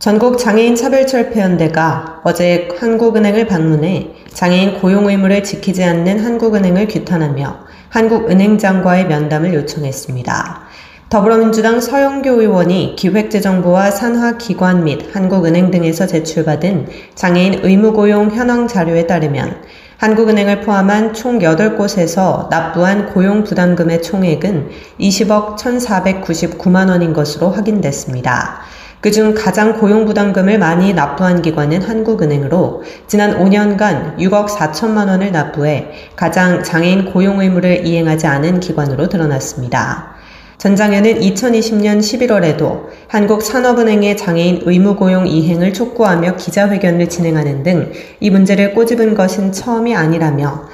[0.00, 7.58] 전국 장애인 차별철폐연대가 어제 한국은행을 방문해 장애인 고용 의무를 지키지 않는 한국은행을 규탄하며
[7.90, 10.60] 한국은행장과의 면담을 요청했습니다.
[11.10, 19.60] 더불어민주당 서영교 의원이 기획재정부와 산하기관 및 한국은행 등에서 제출받은 장애인 의무고용 현황 자료에 따르면
[19.98, 28.62] 한국은행을 포함한 총 8곳에서 납부한 고용부담금의 총액은 20억 1,499만 원인 것으로 확인됐습니다.
[29.00, 37.12] 그중 가장 고용부담금을 많이 납부한 기관은 한국은행으로 지난 5년간 6억 4천만 원을 납부해 가장 장애인
[37.12, 40.16] 고용 의무를 이행하지 않은 기관으로 드러났습니다.
[40.58, 48.74] 전 장현은 2020년 11월에도 한국산업은행의 장애인 의무 고용 이행을 촉구하며 기자회견을 진행하는 등 이 문제를
[48.74, 50.68] 꼬집은 것은 처음이 아니라며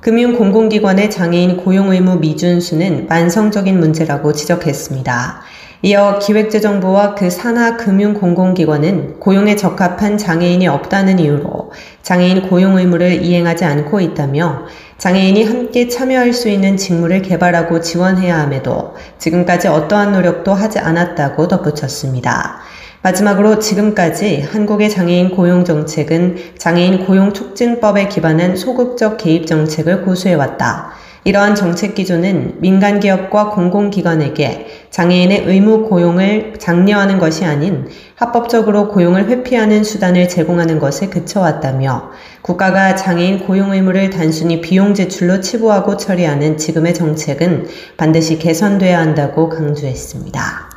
[0.00, 5.42] 금융공공기관의 장애인 고용 의무 미준수는 만성적인 문제라고 지적했습니다.
[5.82, 14.00] 이어 기획재정부와 그 산하 금융공공기관은 고용에 적합한 장애인이 없다는 이유로 장애인 고용 의무를 이행하지 않고
[14.00, 14.64] 있다며
[14.96, 22.60] 장애인이 함께 참여할 수 있는 직무를 개발하고 지원해야 함에도 지금까지 어떠한 노력도 하지 않았다고 덧붙였습니다.
[23.02, 30.94] 마지막으로 지금까지 한국의 장애인 고용 정책은 장애인 고용 촉진법에 기반한 소극적 개입 정책을 고수해왔다.
[31.26, 39.84] 이러한 정책 기조는 민간 기업과 공공기관에게 장애인의 의무 고용을 장려하는 것이 아닌 합법적으로 고용을 회피하는
[39.84, 47.68] 수단을 제공하는 것에 그쳐왔다며 국가가 장애인 고용 의무를 단순히 비용 제출로 치부하고 처리하는 지금의 정책은
[47.98, 50.75] 반드시 개선돼야 한다고 강조했습니다.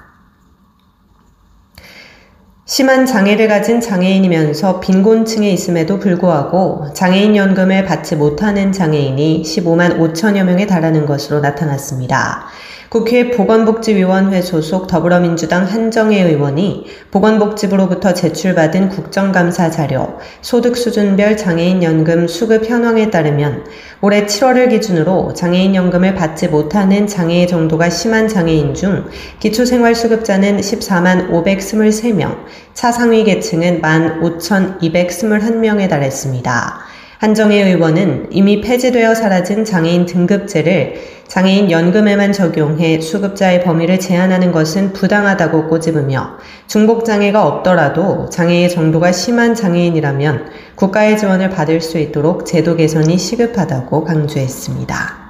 [2.72, 10.68] 심한 장애를 가진 장애인이면서 빈곤층에 있음에도 불구하고 장애인 연금을 받지 못하는 장애인이 15만 5천여 명에
[10.68, 12.46] 달하는 것으로 나타났습니다.
[12.90, 22.68] 국회 보건복지위원회 소속 더불어민주당 한정혜 의원이 보건복지부로부터 제출받은 국정감사 자료 소득 수준별 장애인 연금 수급
[22.68, 23.66] 현황에 따르면
[24.02, 29.06] 올해 7월을 기준으로 장애인 연금을 받지 못하는 장애 정도가 심한 장애인 중
[29.40, 32.38] 기초생활수급자는 14만 523명,
[32.74, 36.80] 차상위 계층은 1만 5,221명에 달했습니다.
[37.20, 45.68] 한정혜 의원은 이미 폐지되어 사라진 장애인 등급제를 장애인 연금에만 적용해 수급자의 범위를 제한하는 것은 부당하다고
[45.68, 46.38] 꼬집으며
[46.68, 55.29] 중복장애가 없더라도 장애의 정도가 심한 장애인이라면 국가의 지원을 받을 수 있도록 제도 개선이 시급하다고 강조했습니다.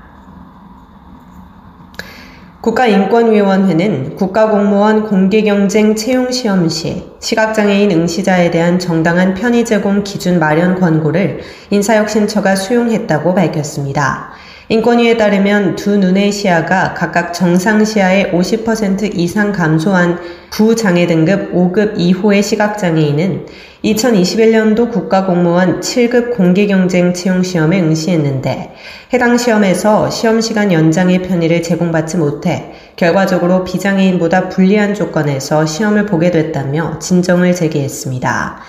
[2.61, 12.57] 국가인권위원회는 국가공무원 공개경쟁 채용시험 시 시각장애인 응시자에 대한 정당한 편의 제공 기준 마련 권고를 인사혁신처가
[12.57, 14.28] 수용했다고 밝혔습니다.
[14.71, 20.19] 인권위에 따르면 두 눈의 시야가 각각 정상 시야의 50% 이상 감소한
[20.51, 23.47] 부장애 등급 5급 이호의 시각장애인은
[23.83, 28.75] 2021년도 국가공무원 7급 공개경쟁 채용시험에 응시했는데
[29.11, 37.55] 해당 시험에서 시험시간 연장의 편의를 제공받지 못해 결과적으로 비장애인보다 불리한 조건에서 시험을 보게 됐다며 진정을
[37.55, 38.61] 제기했습니다.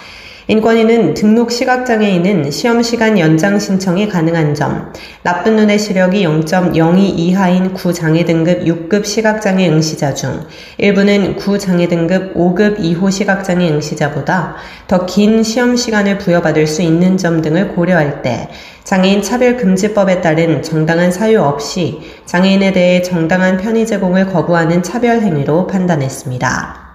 [0.51, 8.65] 인권위는 등록 시각장애인은 시험시간 연장 신청이 가능한 점, 나쁜 눈의 시력이 0.02 이하인 구장애 등급
[8.65, 10.45] 6급 시각장애 응시자 중
[10.79, 14.57] 일부는 구장애 등급 5급 2호 시각장애 응시자보다
[14.89, 18.49] 더 긴 시험시간을 부여받을 수 있는 점 등을 고려할 때
[18.83, 26.90] 장애인 차별금지법에 따른 정당한 사유 없이 장애인에 대해 정당한 편의 제공을 거부하는 차별 행위로 판단했습니다.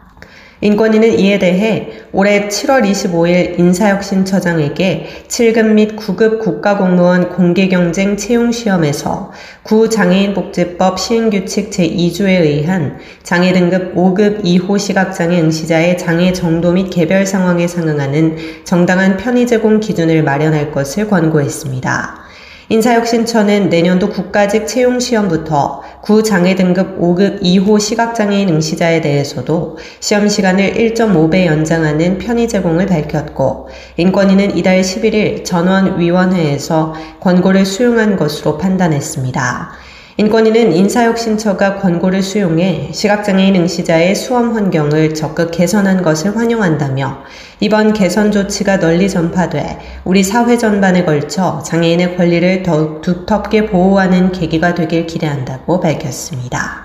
[0.65, 9.31] 인권위는 이에 대해 올해 7월 25일 인사혁신처장에게 7급 및 9급 국가공무원 공개경쟁 채용시험에서
[9.61, 17.67] 구장애인복지법 시행규칙 제2조에 의한 장애 등급 5급 2호 시각장애 응시자의 장애 정도 및 개별 상황에
[17.67, 22.24] 상응하는 정당한 편의 제공 기준을 마련할 것을 권고했습니다.
[22.69, 32.17] 인사혁신처는 내년도 국가직 채용시험부터 구장애 등급 5급 2호 시각장애인 응시자에 대해서도 시험 시간을 1.5배 연장하는
[32.17, 39.84] 편의 제공을 밝혔고 인권위는 이달 11일 전원위원회에서 권고를 수용한 것으로 판단했습니다.
[40.17, 47.23] 인권위는 인사혁신처가 권고를 수용해 시각장애인 응시자의 수험 환경을 적극 개선한 것을 환영한다며
[47.59, 54.73] 이번 개선 조치가 널리 전파돼 우리 사회 전반에 걸쳐 장애인의 권리를 더욱 두텁게 보호하는 계기가
[54.73, 56.84] 되길 기대한다고 밝혔습니다.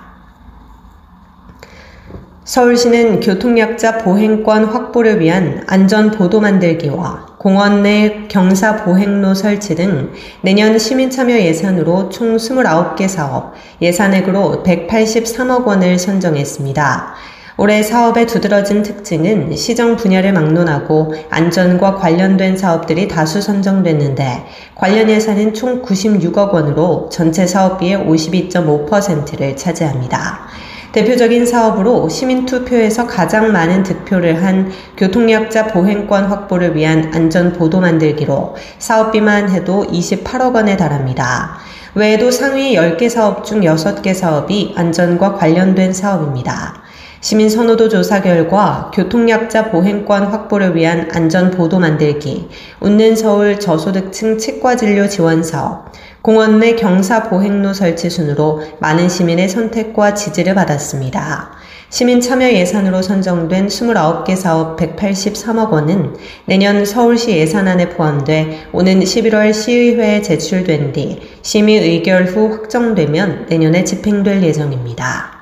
[2.45, 10.79] 서울시는 교통약자 보행권 확보를 위한 안전 보도 만들기와 공원 내 경사 보행로 설치 등 내년
[10.79, 13.53] 시민참여 예산으로 총 29개 사업,
[13.83, 17.15] 예산액으로 183억 원을 선정했습니다.
[17.59, 25.83] 올해 사업의 두드러진 특징은 시정 분야를 막론하고 안전과 관련된 사업들이 다수 선정됐는데 관련 예산은 총
[25.83, 30.49] 96억 원으로 전체 사업비의 52.5%를 차지합니다.
[30.93, 39.51] 대표적인 사업으로 시민투표에서 가장 많은 득표를 한 교통약자 보행권 확보를 위한 안전 보도 만들기로 사업비만
[39.51, 41.59] 해도 28억 원에 달합니다.
[41.95, 46.83] 외에도 상위 10개 사업 중 6개 사업이 안전과 관련된 사업입니다.
[47.23, 52.49] 시민 선호도 조사 결과 교통약자 보행권 확보를 위한 안전 보도 만들기,
[52.81, 55.93] 웃는 서울 저소득층 치과 진료 지원 사업,
[56.23, 61.53] 공원 내 경사 보행로 설치 순으로 많은 시민의 선택과 지지를 받았습니다.
[61.89, 66.15] 시민 참여 예산으로 선정된 29개 사업 183억 원은
[66.45, 74.43] 내년 서울시 예산안에 포함돼 오는 11월 시의회에 제출된 뒤 심의 의결 후 확정되면 내년에 집행될
[74.43, 75.40] 예정입니다.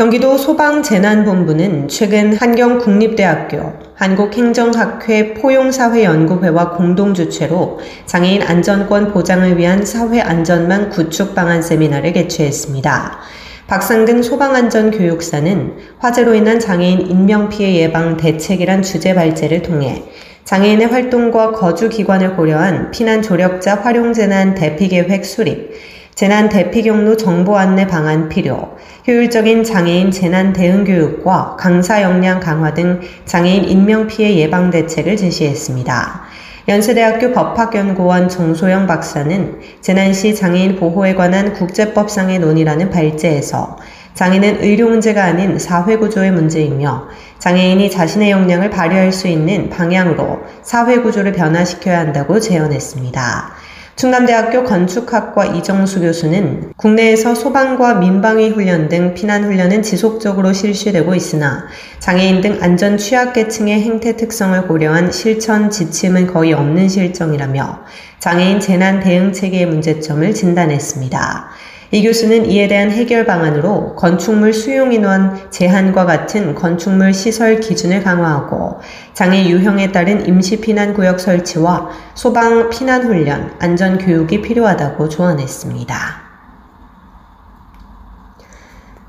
[0.00, 12.14] 경기도 소방재난본부는 최근 한경국립대학교, 한국행정학회 포용사회연구회와 공동주최로 장애인 안전권 보장을 위한 사회안전망 구축 방안 세미나를
[12.14, 13.18] 개최했습니다.
[13.66, 20.04] 박상근 소방안전교육사는 화재로 인한 장애인 인명피해 예방 대책이란 주제 발제를 통해
[20.44, 25.74] 장애인의 활동과 거주 기관을 고려한 피난 조력자 활용 재난 대피 계획 수립,
[26.20, 28.76] 재난 대피 경로 정보 안내 방안 필요,
[29.08, 36.20] 효율적인 장애인 재난 대응 교육과 강사 역량 강화 등 장애인 인명 피해 예방 대책을 제시했습니다.
[36.68, 43.78] 연세대학교 법학연구원 정소영 박사는 재난 시 장애인 보호에 관한 국제법상의 논의라는 발제에서
[44.12, 47.08] 장애는 의료 문제가 아닌 사회 구조의 문제이며
[47.38, 53.59] 장애인이 자신의 역량을 발휘할 수 있는 방향으로 사회 구조를 변화시켜야 한다고 제언했습니다.
[54.00, 61.66] 충남대학교 건축학과 이정수 교수는 국내에서 소방과 민방위 훈련 등 피난 훈련은 지속적으로 실시되고 있으나
[61.98, 67.84] 장애인 등 안전 취약계층의 행태 특성을 고려한 실천 지침은 거의 없는 실정이라며
[68.20, 71.48] 장애인 재난 대응 체계의 문제점을 진단했습니다.
[71.92, 78.78] 이 교수는 이에 대한 해결 방안으로 건축물 수용 인원 제한과 같은 건축물 시설 기준을 강화하고
[79.14, 85.96] 장애 유형에 따른 임시 피난 구역 설치와 소방 피난 훈련, 안전 교육이 필요하다고 조언했습니다.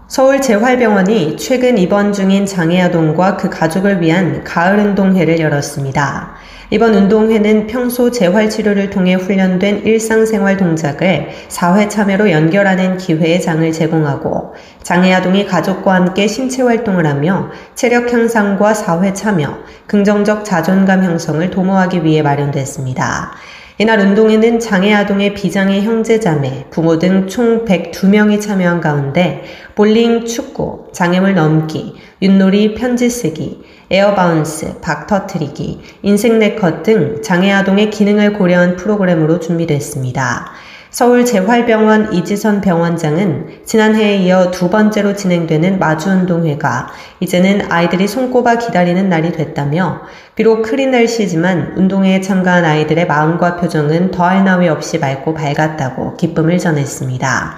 [0.08, 6.41] 서울재활병원이 최근 입원 중인 장애아동과 그 가족을 위한 가을 운동회를 열었습니다.
[6.74, 15.12] 이번 운동회는 평소 재활치료를 통해 훈련된 일상생활 동작을 사회 참여로 연결하는 기회의 장을 제공하고 장애
[15.12, 19.58] 아동이 가족과 함께 신체 활동을 하며 체력 향상과 사회 참여,
[19.88, 23.34] 긍정적 자존감 형성을 도모하기 위해 마련됐습니다.
[23.78, 29.44] 이날 운동회에는 장애 아동의 비장애 형제자매, 부모 등 총 102명이 참여한 가운데
[29.76, 33.62] 볼링, 축구, 장애물 넘기, 윷놀이, 편지 쓰기,
[33.92, 40.54] air bounce, 박 터트리기, 인생 네컷 등 장애 아동의 기능을 고려한 프로그램으로 준비됐습니다.
[40.92, 46.88] 서울 재활병원 이지선 병원장은 지난해에 이어 두 번째로 진행되는 마주운동회가
[47.20, 50.02] 이제는 아이들이 손꼽아 기다리는 날이 됐다며
[50.36, 57.56] 비록 흐린 날씨지만 운동회에 참가한 아이들의 마음과 표정은 더할 나위 없이 맑고 밝았다고 기쁨을 전했습니다.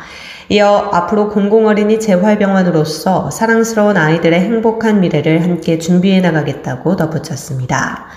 [0.50, 8.08] 이어 앞으로 공공어린이 재활병원으로서 사랑스러운 아이들의 행복한 미래를 함께 준비해 나가겠다고 덧붙였습니다.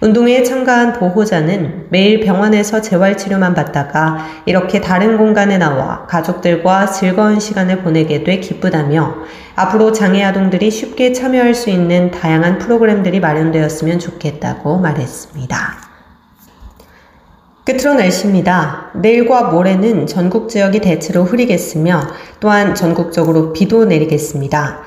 [0.00, 8.22] 운동회에 참가한 보호자는 매일 병원에서 재활치료만 받다가 이렇게 다른 공간에 나와 가족들과 즐거운 시간을 보내게
[8.22, 9.14] 돼 기쁘다며
[9.54, 15.85] 앞으로 장애 아동들이 쉽게 참여할 수 있는 다양한 프로그램들이 마련되었으면 좋겠다고 말했습니다.
[17.66, 18.92] 끝으로 날씨입니다.
[18.94, 22.00] 내일과 모레는 전국 지역이 대체로 흐리겠으며
[22.38, 24.82] 또한 전국적으로 비도 내리겠습니다.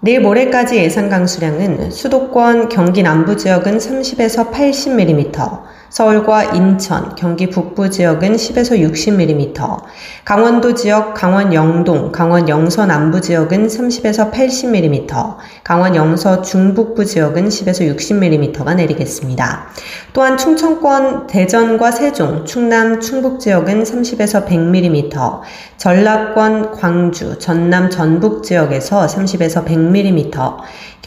[0.00, 8.36] 내일 모레까지 예상 강수량은 수도권 경기 남부 지역은 30에서 80mm, 서울과 인천, 경기 북부 지역은
[8.36, 9.82] 10에서 60mm,
[10.24, 17.96] 강원도 지역, 강원 영동, 강원 영서 남부 지역은 30에서 80mm, 강원 영서 중북부 지역은 10에서
[17.96, 19.68] 60mm가 내리겠습니다.
[20.12, 25.40] 또한 충청권, 대전과 세종, 충남, 충북 지역은 30에서 100mm,
[25.78, 30.56] 전라권, 광주, 전남, 전북 지역에서 30에서 100mm,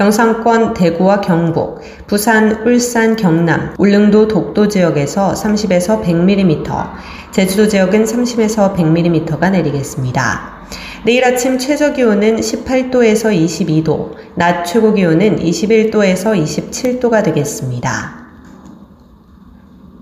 [0.02, 6.90] 경상권, 대구와 경북, 부산, 울산, 경남, 울릉도, 독도 지역에서 30에서 100mm,
[7.32, 10.66] 제주도 지역은 30에서 100mm가 내리겠습니다.
[11.06, 18.26] 내일 아침 최저 기온은 18도에서 22도, 낮 최고 기온은 21도에서 27도가 되겠습니다.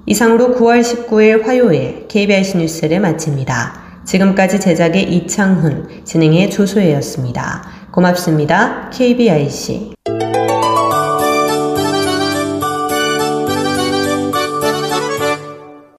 [0.06, 3.89] 이상으로 9월 19일 화요일 KBIC 뉴스를 마칩니다.
[4.06, 7.79] 지금까지 제작의 이창훈, 진행의 조소혜였습니다.
[7.91, 8.89] 고맙습니다.
[8.91, 10.09] KBIC.